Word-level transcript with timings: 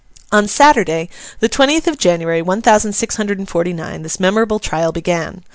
On 0.31 0.47
Saturday, 0.47 1.09
the 1.41 1.47
twentieth 1.47 1.85
of 1.85 1.99
January, 1.99 2.41
one 2.41 2.63
thousand 2.63 2.93
six 2.93 3.17
hundred 3.17 3.37
and 3.37 3.47
forty 3.47 3.71
nine, 3.71 4.01
this 4.01 4.19
memorable 4.19 4.57
trial 4.57 4.91
began. 4.91 5.43